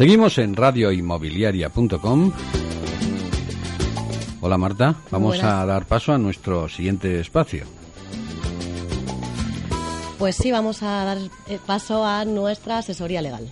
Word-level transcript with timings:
Seguimos 0.00 0.38
en 0.38 0.56
radioinmobiliaria.com. 0.56 2.32
Hola 4.40 4.56
Marta, 4.56 4.94
vamos 5.10 5.36
Buenas. 5.36 5.52
a 5.52 5.66
dar 5.66 5.84
paso 5.84 6.14
a 6.14 6.16
nuestro 6.16 6.70
siguiente 6.70 7.20
espacio. 7.20 7.66
Pues 10.18 10.36
sí, 10.36 10.50
vamos 10.50 10.82
a 10.82 11.04
dar 11.04 11.18
eh, 11.48 11.58
paso 11.66 12.02
a 12.02 12.24
nuestra 12.24 12.78
asesoría 12.78 13.20
legal. 13.20 13.50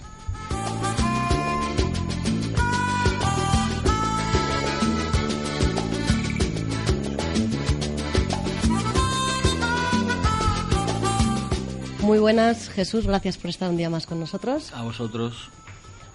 Muy 12.01 12.19
buenas, 12.19 12.70
Jesús, 12.70 13.06
gracias 13.06 13.36
por 13.36 13.51
estar 13.51 13.69
un 13.69 13.77
día 13.77 13.91
más 13.91 14.06
con 14.06 14.19
nosotros. 14.19 14.73
A 14.73 14.83
vosotros. 14.83 15.51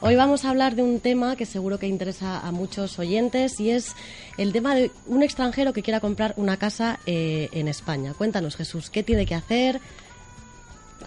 Hoy 0.06 0.18
vamos 0.18 0.44
a 0.44 0.50
hablar 0.50 0.76
de 0.76 0.84
un 0.84 1.00
tema 1.00 1.38
que 1.38 1.46
seguro 1.46 1.80
que 1.80 1.88
interesa 1.88 2.46
a 2.46 2.52
muchos 2.52 3.00
oyentes 3.00 3.62
y 3.62 3.70
es 3.70 3.96
el 4.38 4.52
tema 4.52 4.76
de 4.76 4.92
un 5.08 5.24
extranjero 5.24 5.72
que 5.72 5.82
quiera 5.82 6.02
comprar 6.02 6.34
una 6.36 6.58
casa 6.58 7.00
eh, 7.06 7.48
en 7.54 7.70
España. 7.70 8.14
Cuéntanos, 8.14 8.58
Jesús, 8.58 8.90
¿qué 8.90 9.02
tiene 9.02 9.26
que 9.26 9.34
hacer? 9.34 9.80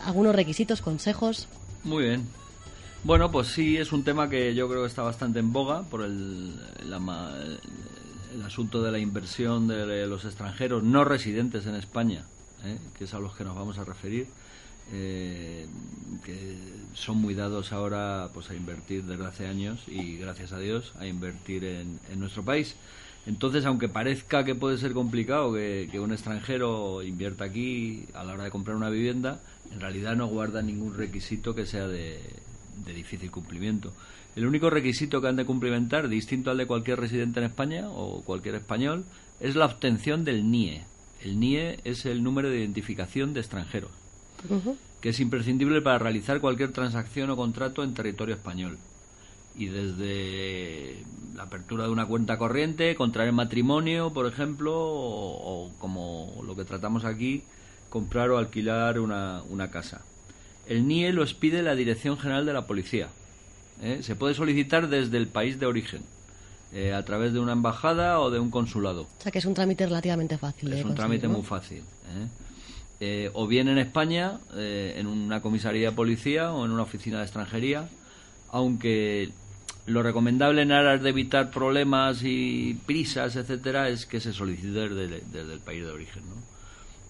¿Algunos 0.02 0.34
requisitos, 0.34 0.80
consejos? 0.80 1.46
Muy 1.84 2.04
bien. 2.04 2.26
Bueno, 3.04 3.30
pues 3.30 3.48
sí, 3.48 3.76
es 3.76 3.92
un 3.92 4.02
tema 4.02 4.30
que 4.30 4.54
yo 4.54 4.66
creo 4.66 4.80
que 4.80 4.88
está 4.88 5.02
bastante 5.02 5.40
en 5.40 5.52
boga 5.52 5.82
por 5.82 6.00
el, 6.00 6.58
el 6.80 8.42
asunto 8.46 8.82
de 8.82 8.92
la 8.92 8.98
inversión 8.98 9.68
de 9.68 10.06
los 10.06 10.24
extranjeros 10.24 10.82
no 10.82 11.04
residentes 11.04 11.66
en 11.66 11.74
España, 11.74 12.24
¿eh? 12.64 12.78
que 12.96 13.04
es 13.04 13.12
a 13.12 13.18
los 13.18 13.36
que 13.36 13.44
nos 13.44 13.54
vamos 13.54 13.76
a 13.76 13.84
referir, 13.84 14.26
eh, 14.92 15.66
que 16.24 16.56
son 16.94 17.18
muy 17.18 17.34
dados 17.34 17.72
ahora 17.72 18.30
pues 18.32 18.50
a 18.50 18.54
invertir 18.54 19.04
desde 19.04 19.26
hace 19.26 19.46
años 19.46 19.82
y 19.86 20.16
gracias 20.16 20.52
a 20.52 20.58
Dios 20.58 20.92
a 20.98 21.06
invertir 21.06 21.64
en, 21.64 22.00
en 22.10 22.20
nuestro 22.20 22.44
país. 22.44 22.76
Entonces, 23.26 23.64
aunque 23.64 23.88
parezca 23.88 24.44
que 24.44 24.54
puede 24.54 24.78
ser 24.78 24.92
complicado 24.92 25.52
que, 25.52 25.98
un 25.98 26.12
extranjero 26.12 27.02
invierta 27.02 27.44
aquí 27.44 28.04
a 28.14 28.22
la 28.22 28.34
hora 28.34 28.44
de 28.44 28.50
comprar 28.50 28.76
una 28.76 28.88
vivienda, 28.88 29.40
en 29.72 29.80
realidad 29.80 30.14
no 30.14 30.28
guarda 30.28 30.62
ningún 30.62 30.94
requisito 30.94 31.52
que 31.52 31.66
sea 31.66 31.88
de, 31.88 32.20
de 32.84 32.94
difícil 32.94 33.32
cumplimiento. 33.32 33.92
El 34.36 34.46
único 34.46 34.70
requisito 34.70 35.20
que 35.20 35.26
han 35.26 35.36
de 35.36 35.44
cumplimentar, 35.44 36.08
distinto 36.08 36.52
al 36.52 36.58
de 36.58 36.66
cualquier 36.66 37.00
residente 37.00 37.40
en 37.40 37.46
España 37.46 37.88
o 37.90 38.22
cualquier 38.22 38.54
español, 38.54 39.04
es 39.40 39.56
la 39.56 39.66
obtención 39.66 40.24
del 40.24 40.48
NIE. 40.48 40.84
El 41.20 41.40
NIE 41.40 41.80
es 41.82 42.06
el 42.06 42.22
número 42.22 42.48
de 42.48 42.58
identificación 42.58 43.34
de 43.34 43.40
extranjeros, 43.40 43.90
que 45.00 45.10
es 45.10 45.20
imprescindible 45.20 45.82
para 45.82 45.98
realizar 45.98 46.40
cualquier 46.40 46.72
transacción 46.72 47.30
o 47.30 47.36
contrato 47.36 47.82
en 47.82 47.94
territorio 47.94 48.34
español. 48.34 48.78
Y 49.58 49.66
desde 49.66 51.04
la 51.34 51.44
apertura 51.44 51.84
de 51.84 51.90
una 51.90 52.06
cuenta 52.06 52.36
corriente, 52.36 52.94
contraer 52.94 53.32
matrimonio, 53.32 54.12
por 54.12 54.26
ejemplo, 54.26 54.74
o, 54.74 55.66
o 55.66 55.72
como 55.78 56.42
lo 56.44 56.54
que 56.54 56.64
tratamos 56.64 57.04
aquí, 57.04 57.42
comprar 57.88 58.30
o 58.30 58.38
alquilar 58.38 59.00
una, 59.00 59.42
una 59.48 59.70
casa. 59.70 60.02
El 60.66 60.86
NIE 60.86 61.12
lo 61.12 61.22
expide 61.22 61.62
la 61.62 61.74
Dirección 61.74 62.18
General 62.18 62.44
de 62.44 62.52
la 62.52 62.66
Policía. 62.66 63.08
¿eh? 63.82 64.00
Se 64.02 64.16
puede 64.16 64.34
solicitar 64.34 64.88
desde 64.88 65.16
el 65.16 65.28
país 65.28 65.60
de 65.60 65.66
origen, 65.66 66.02
eh, 66.72 66.92
a 66.92 67.04
través 67.04 67.32
de 67.32 67.38
una 67.38 67.52
embajada 67.52 68.20
o 68.20 68.30
de 68.30 68.40
un 68.40 68.50
consulado. 68.50 69.02
O 69.02 69.22
sea 69.22 69.30
que 69.30 69.38
es 69.38 69.44
un 69.44 69.54
trámite 69.54 69.86
relativamente 69.86 70.36
fácil. 70.36 70.72
Es 70.72 70.84
un 70.84 70.94
trámite 70.94 71.28
¿no? 71.28 71.34
muy 71.34 71.42
fácil. 71.42 71.78
¿eh? 71.78 72.26
Eh, 72.98 73.30
o 73.34 73.46
bien 73.46 73.68
en 73.68 73.78
España, 73.78 74.40
eh, 74.54 74.94
en 74.96 75.06
una 75.06 75.42
comisaría 75.42 75.90
de 75.90 75.96
policía 75.96 76.52
o 76.52 76.64
en 76.64 76.70
una 76.70 76.82
oficina 76.82 77.18
de 77.18 77.24
extranjería, 77.24 77.88
aunque 78.50 79.32
lo 79.84 80.02
recomendable 80.02 80.62
en 80.62 80.72
aras 80.72 81.02
de 81.02 81.10
evitar 81.10 81.50
problemas 81.50 82.22
y 82.22 82.74
prisas, 82.86 83.36
etcétera, 83.36 83.90
es 83.90 84.06
que 84.06 84.20
se 84.20 84.32
solicite 84.32 84.88
desde, 84.88 85.52
el 85.52 85.60
país 85.60 85.84
de 85.84 85.90
origen. 85.90 86.22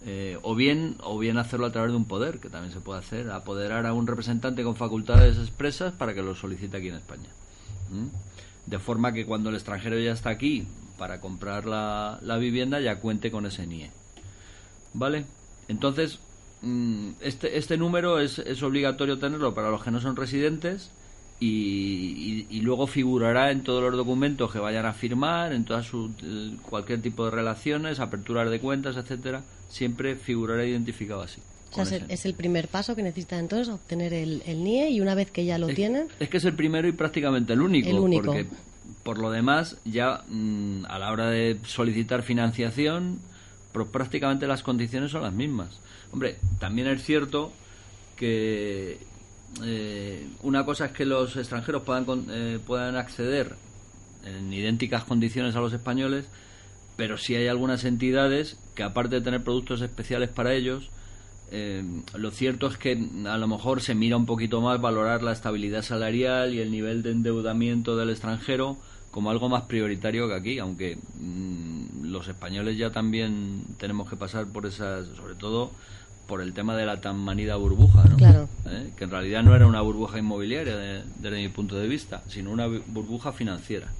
Eh, 0.04 0.38
o 0.42 0.54
bien 0.54 0.96
o 1.02 1.18
bien 1.18 1.38
hacerlo 1.38 1.66
a 1.66 1.72
través 1.72 1.92
de 1.92 1.96
un 1.96 2.04
poder, 2.04 2.38
que 2.40 2.48
también 2.48 2.72
se 2.72 2.80
puede 2.80 2.98
hacer, 2.98 3.30
apoderar 3.30 3.86
a 3.86 3.92
un 3.92 4.06
representante 4.06 4.64
con 4.64 4.76
facultades 4.76 5.38
expresas 5.38 5.92
para 5.92 6.14
que 6.14 6.22
lo 6.22 6.34
solicite 6.34 6.76
aquí 6.76 6.88
en 6.88 6.96
España. 6.96 7.28
De 8.66 8.78
forma 8.80 9.12
que 9.12 9.24
cuando 9.24 9.50
el 9.50 9.54
extranjero 9.54 9.98
ya 9.98 10.12
está 10.12 10.30
aquí 10.30 10.66
para 10.98 11.20
comprar 11.20 11.66
la, 11.66 12.18
la 12.22 12.36
vivienda 12.38 12.80
ya 12.80 12.98
cuente 12.98 13.30
con 13.30 13.46
ese 13.46 13.66
NIE. 13.66 13.90
¿Vale? 14.92 15.24
Entonces, 15.68 16.18
mm, 16.62 17.10
este, 17.20 17.58
este 17.58 17.76
número 17.76 18.20
es, 18.20 18.38
es 18.38 18.62
obligatorio 18.62 19.18
tenerlo 19.18 19.54
para 19.54 19.70
los 19.70 19.82
que 19.82 19.90
no 19.90 20.00
son 20.00 20.16
residentes 20.16 20.90
y, 21.40 21.46
y- 21.48 22.46
y 22.50 22.60
luego 22.60 22.86
figurará 22.86 23.50
en 23.50 23.62
todos 23.62 23.82
los 23.82 23.96
documentos 23.96 24.50
que 24.52 24.58
vayan 24.58 24.86
a 24.86 24.92
firmar, 24.92 25.52
en 25.52 25.64
todas 25.64 25.86
su, 25.86 26.10
eh, 26.22 26.56
cualquier 26.62 27.02
tipo 27.02 27.24
de 27.26 27.30
relaciones, 27.30 28.00
aperturas 28.00 28.50
de 28.50 28.58
cuentas, 28.60 28.96
etcétera, 28.96 29.42
siempre 29.68 30.16
figurará 30.16 30.64
identificado 30.64 31.22
así. 31.22 31.40
O 31.78 31.84
sea, 31.84 32.00
es 32.08 32.24
el, 32.24 32.32
primer 32.32 32.68
paso 32.68 32.96
que 32.96 33.02
necesitan 33.02 33.40
entonces 33.40 33.68
obtener 33.68 34.14
el, 34.14 34.42
el 34.46 34.64
NIE 34.64 34.88
y 34.92 35.00
una 35.02 35.14
vez 35.14 35.30
que 35.30 35.44
ya 35.44 35.58
lo 35.58 35.68
Es- 35.68 35.74
tienen, 35.74 36.06
Es 36.20 36.30
que 36.30 36.38
es 36.38 36.44
el 36.46 36.54
primero 36.54 36.88
y 36.88 36.92
prácticamente 36.92 37.52
el 37.52 37.60
único. 37.60 37.88
El 37.90 37.98
único. 37.98 38.24
Porque 38.24 38.46
por 39.02 39.18
lo 39.18 39.30
demás, 39.30 39.76
ya 39.84 40.22
mm, 40.26 40.86
a 40.88 40.98
la 40.98 41.12
hora 41.12 41.28
de 41.28 41.58
solicitar 41.66 42.22
financiación, 42.22 43.18
pues 43.84 43.88
prácticamente 43.88 44.46
las 44.46 44.62
condiciones 44.62 45.10
son 45.10 45.22
las 45.22 45.32
mismas. 45.32 45.80
Hombre, 46.12 46.36
también 46.58 46.88
es 46.88 47.02
cierto 47.04 47.52
que 48.16 48.98
eh, 49.64 50.26
una 50.42 50.64
cosa 50.64 50.86
es 50.86 50.92
que 50.92 51.04
los 51.04 51.36
extranjeros 51.36 51.82
puedan, 51.82 52.06
eh, 52.30 52.58
puedan 52.64 52.96
acceder 52.96 53.54
en 54.24 54.52
idénticas 54.52 55.04
condiciones 55.04 55.54
a 55.56 55.60
los 55.60 55.72
españoles, 55.72 56.26
pero 56.96 57.16
sí 57.18 57.34
hay 57.34 57.48
algunas 57.48 57.84
entidades 57.84 58.58
que 58.74 58.82
aparte 58.82 59.16
de 59.16 59.22
tener 59.22 59.44
productos 59.44 59.82
especiales 59.82 60.30
para 60.30 60.54
ellos, 60.54 60.90
eh, 61.52 61.84
lo 62.14 62.30
cierto 62.32 62.66
es 62.66 62.76
que 62.76 62.98
a 63.26 63.38
lo 63.38 63.46
mejor 63.46 63.80
se 63.80 63.94
mira 63.94 64.16
un 64.16 64.26
poquito 64.26 64.60
más 64.60 64.80
valorar 64.80 65.22
la 65.22 65.32
estabilidad 65.32 65.82
salarial 65.82 66.54
y 66.54 66.60
el 66.60 66.72
nivel 66.72 67.02
de 67.02 67.12
endeudamiento 67.12 67.96
del 67.96 68.10
extranjero 68.10 68.78
como 69.12 69.30
algo 69.30 69.48
más 69.48 69.62
prioritario 69.62 70.28
que 70.28 70.34
aquí, 70.34 70.58
aunque 70.58 70.96
mm, 70.96 71.65
los 72.16 72.28
españoles 72.28 72.76
ya 72.76 72.90
también 72.90 73.62
tenemos 73.78 74.08
que 74.10 74.16
pasar 74.16 74.46
por 74.46 74.66
esas, 74.66 75.06
sobre 75.16 75.34
todo 75.34 75.70
por 76.26 76.40
el 76.40 76.52
tema 76.54 76.74
de 76.76 76.84
la 76.86 77.00
tan 77.00 77.18
manida 77.18 77.54
burbuja, 77.56 78.04
¿no? 78.04 78.16
Claro. 78.16 78.48
¿Eh? 78.66 78.90
que 78.96 79.04
en 79.04 79.10
realidad 79.10 79.42
no 79.44 79.54
era 79.54 79.66
una 79.66 79.80
burbuja 79.80 80.18
inmobiliaria 80.18 80.76
de- 80.76 81.02
desde 81.20 81.36
mi 81.36 81.48
punto 81.48 81.76
de 81.76 81.86
vista, 81.86 82.22
sino 82.28 82.50
una 82.50 82.66
bu- 82.66 82.82
burbuja 82.88 83.32
financiera. 83.32 83.92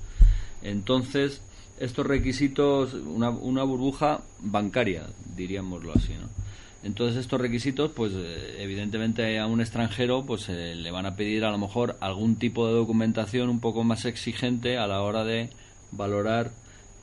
Entonces, 0.63 1.41
estos 1.79 2.07
requisitos, 2.07 2.95
una, 2.95 3.31
una 3.31 3.63
burbuja 3.63 4.21
bancaria, 4.41 5.05
diríamoslo 5.37 5.93
así, 5.95 6.15
¿no? 6.15 6.29
Entonces 6.83 7.17
estos 7.19 7.41
requisitos, 7.41 7.91
pues 7.93 8.13
eh, 8.15 8.57
evidentemente 8.61 9.39
a 9.41 9.47
un 9.47 9.61
extranjero, 9.61 10.25
pues 10.25 10.49
eh, 10.49 10.75
le 10.77 10.91
van 10.93 11.05
a 11.05 11.17
pedir 11.17 11.45
a 11.45 11.51
lo 11.51 11.59
mejor 11.59 11.97
algún 12.01 12.37
tipo 12.37 12.67
de 12.69 12.75
documentación 12.75 13.49
un 13.49 13.59
poco 13.61 13.83
más 13.83 14.05
exigente 14.05 14.79
a 14.79 14.87
la 14.87 15.03
hora 15.03 15.25
de 15.25 15.51
valorar 15.91 16.53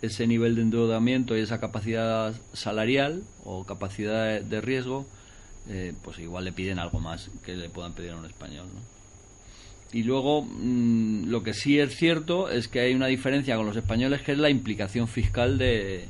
ese 0.03 0.27
nivel 0.27 0.55
de 0.55 0.63
endeudamiento 0.63 1.37
y 1.37 1.39
esa 1.39 1.61
capacidad 1.61 2.33
salarial 2.51 3.23
o 3.45 3.63
capacidad 3.63 4.41
de, 4.41 4.61
riesgo, 4.61 5.05
eh, 5.69 5.93
pues 6.03 6.19
igual 6.19 6.43
le 6.43 6.51
piden 6.51 6.77
algo 6.77 6.99
más 6.99 7.31
que 7.45 7.55
le 7.55 7.69
puedan 7.69 7.93
pedir 7.93 8.11
a 8.11 8.17
un 8.17 8.25
español. 8.25 8.67
Y 9.93 10.03
luego, 10.03 10.41
mm, 10.43 11.29
lo 11.29 11.41
que 11.41 11.53
sí 11.53 11.79
es 11.79 11.95
cierto 11.95 12.49
es 12.49 12.67
que 12.67 12.81
hay 12.81 12.93
una 12.93 13.07
diferencia 13.07 13.55
con 13.55 13.65
los 13.65 13.77
españoles 13.77 14.21
que 14.23 14.33
es 14.33 14.37
la 14.37 14.49
implicación 14.49 15.07
fiscal 15.07 15.57
de... 15.57 16.05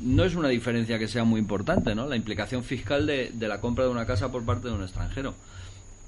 No 0.00 0.24
es 0.24 0.34
una 0.34 0.48
diferencia 0.48 0.98
que 0.98 1.08
sea 1.08 1.24
muy 1.24 1.40
importante, 1.40 1.94
¿no? 1.94 2.06
La 2.06 2.16
implicación 2.16 2.62
fiscal 2.62 3.06
de, 3.06 3.30
de 3.32 3.48
la 3.48 3.60
compra 3.60 3.84
de 3.84 3.90
una 3.90 4.04
casa 4.04 4.30
por 4.30 4.44
parte 4.44 4.68
de 4.68 4.74
un 4.74 4.82
extranjero. 4.82 5.34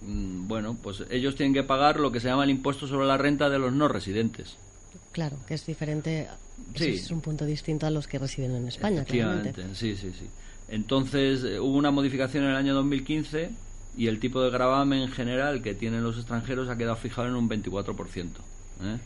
Mm, 0.02 0.48
Bueno, 0.48 0.76
pues 0.82 1.02
ellos 1.10 1.34
tienen 1.34 1.54
que 1.54 1.62
pagar 1.62 1.98
lo 1.98 2.12
que 2.12 2.20
se 2.20 2.28
llama 2.28 2.44
el 2.44 2.50
impuesto 2.50 2.86
sobre 2.86 3.06
la 3.06 3.16
renta 3.16 3.48
de 3.48 3.58
los 3.58 3.72
no 3.72 3.88
residentes. 3.88 4.58
Claro, 5.16 5.38
que 5.48 5.54
es 5.54 5.64
diferente, 5.64 6.28
Sí. 6.74 6.88
es 6.90 7.10
un 7.10 7.22
punto 7.22 7.46
distinto 7.46 7.86
a 7.86 7.90
los 7.90 8.06
que 8.06 8.18
residen 8.18 8.54
en 8.54 8.68
España. 8.68 9.00
Efectivamente, 9.00 9.64
sí, 9.72 9.96
sí, 9.96 10.12
sí. 10.12 10.26
Entonces 10.68 11.42
eh, 11.42 11.58
hubo 11.58 11.74
una 11.74 11.90
modificación 11.90 12.44
en 12.44 12.50
el 12.50 12.56
año 12.56 12.74
2015 12.74 13.48
y 13.96 14.08
el 14.08 14.20
tipo 14.20 14.42
de 14.42 14.50
gravamen 14.50 15.08
general 15.08 15.62
que 15.62 15.74
tienen 15.74 16.02
los 16.02 16.18
extranjeros 16.18 16.68
ha 16.68 16.76
quedado 16.76 16.96
fijado 16.96 17.28
en 17.28 17.34
un 17.34 17.48
24%. 17.48 18.26
¿eh? 18.82 18.98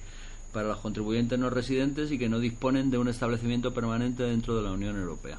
Para 0.53 0.67
los 0.67 0.79
contribuyentes 0.79 1.39
no 1.39 1.49
residentes 1.49 2.11
y 2.11 2.19
que 2.19 2.29
no 2.29 2.41
disponen 2.41 2.91
de 2.91 2.99
un 2.99 3.07
establecimiento 3.07 3.73
permanente 3.73 4.25
dentro 4.25 4.57
de 4.57 4.63
la 4.65 4.73
Unión 4.73 4.97
Europea. 4.97 5.39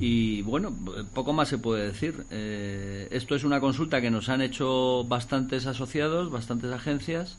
Y 0.00 0.42
bueno, 0.42 0.74
poco 1.14 1.32
más 1.32 1.48
se 1.48 1.58
puede 1.58 1.86
decir. 1.86 2.24
Eh, 2.32 3.06
esto 3.12 3.36
es 3.36 3.44
una 3.44 3.60
consulta 3.60 4.00
que 4.00 4.10
nos 4.10 4.28
han 4.28 4.42
hecho 4.42 5.04
bastantes 5.04 5.66
asociados, 5.66 6.32
bastantes 6.32 6.72
agencias, 6.72 7.38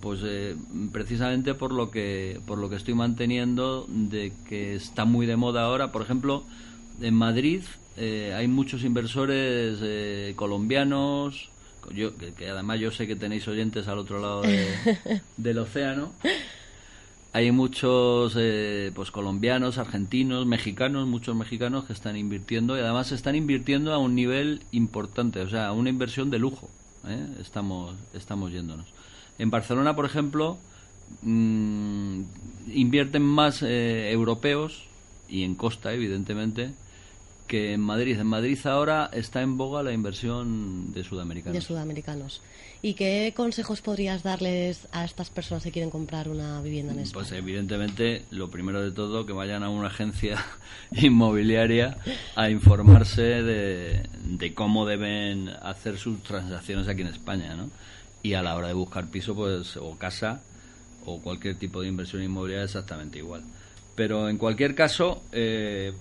pues 0.00 0.20
eh, 0.24 0.56
precisamente 0.92 1.54
por 1.54 1.72
lo 1.72 1.90
que 1.90 2.40
por 2.46 2.58
lo 2.58 2.68
que 2.68 2.76
estoy 2.76 2.94
manteniendo 2.94 3.86
de 3.88 4.32
que 4.48 4.74
está 4.74 5.04
muy 5.04 5.26
de 5.26 5.36
moda 5.36 5.62
ahora. 5.64 5.92
Por 5.92 6.02
ejemplo, 6.02 6.44
en 7.00 7.14
Madrid 7.14 7.62
eh, 7.96 8.34
hay 8.36 8.48
muchos 8.48 8.84
inversores 8.84 9.78
eh, 9.82 10.32
colombianos. 10.36 11.50
Yo, 11.94 12.16
que, 12.16 12.32
que 12.32 12.48
además 12.50 12.80
yo 12.80 12.90
sé 12.90 13.06
que 13.06 13.14
tenéis 13.14 13.46
oyentes 13.46 13.86
al 13.86 13.98
otro 13.98 14.20
lado 14.20 14.42
de- 14.42 15.20
del 15.36 15.58
océano. 15.58 16.12
Hay 17.32 17.52
muchos 17.52 18.34
eh, 18.38 18.90
pues 18.94 19.10
colombianos, 19.10 19.76
argentinos, 19.76 20.46
mexicanos, 20.46 21.06
muchos 21.06 21.36
mexicanos 21.36 21.84
que 21.84 21.92
están 21.92 22.16
invirtiendo 22.16 22.76
y 22.76 22.80
además 22.80 23.12
están 23.12 23.36
invirtiendo 23.36 23.92
a 23.92 23.98
un 23.98 24.14
nivel 24.14 24.62
importante, 24.72 25.40
o 25.42 25.48
sea, 25.48 25.66
a 25.68 25.72
una 25.72 25.90
inversión 25.90 26.30
de 26.30 26.38
lujo. 26.38 26.70
¿eh? 27.06 27.26
Estamos 27.40 27.94
estamos 28.14 28.52
yéndonos. 28.52 28.86
En 29.38 29.50
Barcelona, 29.50 29.94
por 29.94 30.06
ejemplo, 30.06 30.58
mm, 31.22 32.22
invierten 32.72 33.22
más 33.22 33.62
eh, 33.62 34.10
europeos 34.10 34.84
y 35.28 35.42
en 35.42 35.54
costa, 35.54 35.92
evidentemente, 35.92 36.72
que 37.46 37.72
en 37.72 37.80
Madrid. 37.80 38.18
En 38.18 38.26
Madrid 38.26 38.58
ahora 38.66 39.10
está 39.12 39.42
en 39.42 39.56
boga 39.56 39.82
la 39.82 39.92
inversión 39.92 40.92
de 40.92 41.04
sudamericanos. 41.04 41.54
de 41.54 41.60
sudamericanos. 41.60 42.42
¿Y 42.82 42.94
qué 42.94 43.32
consejos 43.34 43.80
podrías 43.80 44.22
darles 44.22 44.86
a 44.92 45.04
estas 45.04 45.30
personas 45.30 45.64
que 45.64 45.72
quieren 45.72 45.90
comprar 45.90 46.28
una 46.28 46.60
vivienda 46.60 46.92
en 46.92 47.00
España? 47.00 47.26
Pues 47.26 47.32
evidentemente, 47.32 48.24
lo 48.30 48.50
primero 48.50 48.82
de 48.82 48.92
todo, 48.92 49.26
que 49.26 49.32
vayan 49.32 49.62
a 49.62 49.70
una 49.70 49.88
agencia 49.88 50.44
inmobiliaria 50.92 51.98
a 52.34 52.50
informarse 52.50 53.22
de, 53.22 54.08
de 54.24 54.54
cómo 54.54 54.86
deben 54.86 55.48
hacer 55.48 55.98
sus 55.98 56.22
transacciones 56.22 56.88
aquí 56.88 57.02
en 57.02 57.08
España, 57.08 57.54
¿no? 57.54 57.70
Y 58.26 58.34
a 58.34 58.42
la 58.42 58.56
hora 58.56 58.66
de 58.66 58.74
buscar 58.74 59.06
piso, 59.06 59.36
pues, 59.36 59.76
o 59.76 59.96
casa, 59.96 60.40
o 61.04 61.20
cualquier 61.20 61.54
tipo 61.54 61.80
de 61.80 61.86
inversión 61.86 62.24
inmobiliaria 62.24 62.64
exactamente 62.64 63.18
igual. 63.18 63.42
Pero 63.94 64.28
en 64.28 64.36
cualquier 64.36 64.74
caso, 64.74 65.22
eh, 65.30 65.92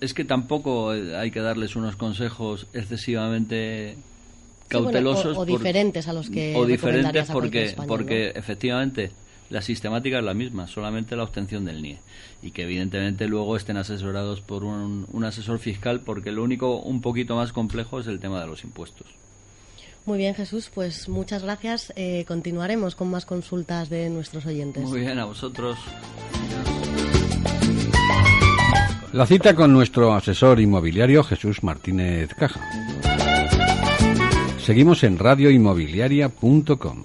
es 0.00 0.14
que 0.14 0.24
tampoco 0.24 0.90
hay 0.90 1.32
que 1.32 1.40
darles 1.40 1.74
unos 1.74 1.96
consejos 1.96 2.68
excesivamente 2.72 3.94
Sí, 3.94 3.98
bueno, 3.98 4.68
o- 4.68 4.82
cautelosos. 4.82 5.36
o 5.36 5.40
por- 5.40 5.46
diferentes 5.46 6.06
a 6.06 6.12
los 6.12 6.30
que 6.30 6.54
O 6.54 6.64
diferentes 6.64 7.28
porque, 7.32 7.64
español, 7.64 7.88
porque 7.88 8.32
¿no? 8.32 8.38
efectivamente 8.40 9.10
la 9.50 9.62
sistemática 9.62 10.18
es 10.18 10.24
la 10.24 10.34
misma, 10.34 10.68
solamente 10.68 11.16
la 11.16 11.24
obtención 11.24 11.64
del 11.64 11.82
NIE. 11.82 11.98
Y 12.42 12.52
que 12.52 12.62
evidentemente 12.62 13.26
luego 13.26 13.56
estén 13.56 13.78
asesorados 13.78 14.40
por 14.42 14.62
un, 14.62 15.06
un 15.12 15.24
asesor 15.24 15.58
fiscal 15.58 16.00
porque 16.00 16.30
lo 16.30 16.44
único 16.44 16.76
un 16.76 17.00
poquito 17.00 17.34
más 17.34 17.52
complejo 17.52 17.98
es 17.98 18.06
el 18.06 18.20
tema 18.20 18.40
de 18.40 18.46
los 18.46 18.62
impuestos. 18.62 19.06
Muy 20.06 20.18
bien, 20.18 20.34
Jesús, 20.34 20.70
pues 20.72 21.08
muchas 21.08 21.42
gracias. 21.42 21.92
Eh, 21.96 22.24
continuaremos 22.28 22.94
con 22.94 23.10
más 23.10 23.26
consultas 23.26 23.88
de 23.90 24.08
nuestros 24.08 24.46
oyentes. 24.46 24.84
Muy 24.84 25.00
bien, 25.00 25.18
a 25.18 25.24
vosotros. 25.24 25.76
La 29.12 29.26
cita 29.26 29.54
con 29.54 29.72
nuestro 29.72 30.14
asesor 30.14 30.60
inmobiliario 30.60 31.24
Jesús 31.24 31.62
Martínez 31.64 32.30
Caja. 32.34 32.60
Seguimos 34.58 35.02
en 35.04 35.18
radioinmobiliaria.com. 35.18 37.04